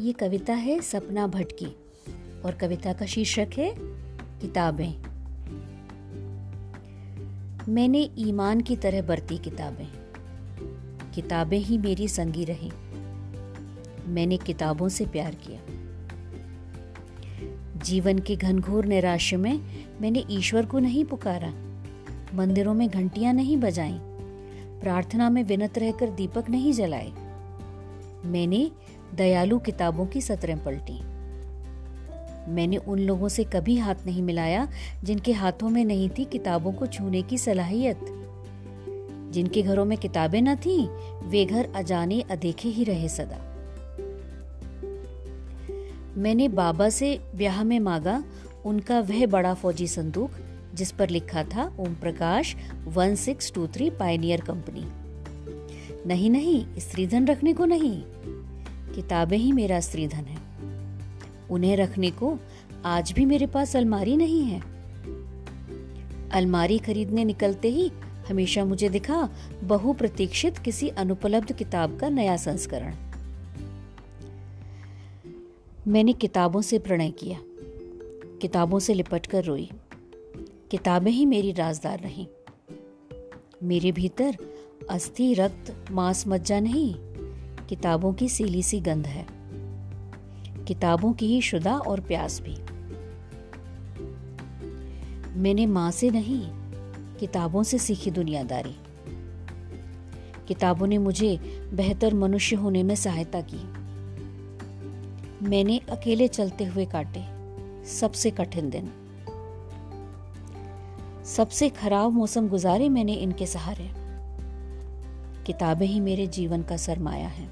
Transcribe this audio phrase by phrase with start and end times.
[0.00, 1.76] ये कविता है सपना भट्ट की,
[2.44, 3.74] और कविता का शीर्षक है
[4.40, 4.92] किताबें।
[7.68, 9.88] मैंने ईमान की तरह बरती किताबें।
[11.14, 12.72] किताबें ही मेरी संगी रही।
[14.06, 15.60] मैंने किताबों से प्यार किया।
[17.80, 19.60] जीवन के घनघोर निराश में
[20.00, 21.52] मैंने ईश्वर को नहीं पुकारा।
[22.34, 23.98] मंदिरों में घंटियाँ नहीं बजाई।
[24.80, 27.12] प्रार्थना में विनत रहकर दीपक नहीं जलाए।
[28.24, 28.70] मैंने
[29.14, 31.16] दयालु किताबों की सतरें पलटी।
[32.50, 34.68] मैंने उन लोगों से कभी हाथ नहीं मिलाया,
[35.04, 38.00] जिनके हाथों में नहीं थी किताबों को छूने की सलाहियत।
[39.32, 40.88] जिनके घरों में किताबें न थी,
[41.24, 43.52] वे घर अजाने अदेखे ही रहे सदा।
[46.16, 48.24] मैंने बाबा से ब्याह में मांगा,
[48.64, 50.30] उनका वह बड़ा फौजी संदूक,
[50.74, 54.86] जिस पर लिखा था Om Prakash one six two three pioneer company.
[56.06, 58.02] नहीं नहीं स्त्रीधन रखने को नहीं।
[58.96, 60.38] किताबें ही मेरा स्त्रीधन है।
[61.50, 62.38] उन्हें रखने को
[62.84, 64.60] आज भी मेरे पास अलमारी नहीं है।
[66.30, 67.92] अलमारी खरीदने निकलते ही
[68.28, 69.30] हमेशा मुझे दिखा
[69.64, 72.94] बहु प्रतीक्षित किसी अनुपलब्ध किताब का नया संस्करण।
[75.88, 77.38] मैंने किताबों से प्रणय किया।
[78.42, 79.70] किताबों से लिपट कर रोई।
[80.70, 82.26] किताबें ही मेरी राजदार रहीं।
[83.62, 84.36] मेरे भीतर
[84.90, 86.94] अस्थि रक्त मांस मज्जा नहीं।
[87.68, 89.26] किताबों की सीली सी गंध है।
[90.64, 92.56] किताबों की ही शुदा और प्यास भी।
[95.40, 96.50] मैंने माँ से नहीं,
[97.16, 98.76] किताबों से सीखी दुनियादारी।
[100.48, 101.36] किताबों ने मुझे
[101.72, 103.86] बेहतर मनुष्य होने में सहायता की।
[105.48, 107.24] मैंने अकेले चलते हुए काटे
[107.84, 108.90] सबसे कठिन दिन।
[111.24, 114.05] सबसे खराब मौसम गुजारे मैंने इनके सहारे।
[115.46, 117.48] किताबें ही मेरे जीवन का सरमाया है।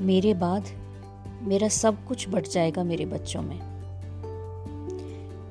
[0.00, 0.64] मेरे बाद
[1.42, 3.58] मेरा सब कुछ बट जाएगा मेरे बच्चों में।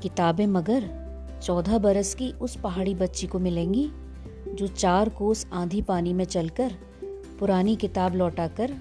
[0.03, 1.01] किताबें मगर
[1.43, 3.91] चौदह बरस की उस पहाड़ी बच्ची को मिलेंगी,
[4.53, 6.73] जो चार कोस आंधी पानी में चलकर
[7.39, 8.75] पुरानी किताब लौटाकर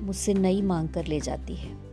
[0.00, 1.87] मुझसे नई मांग कर ले जाती है।